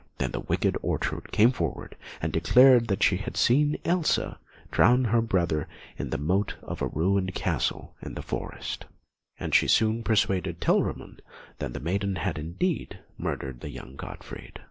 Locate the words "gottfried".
13.95-14.57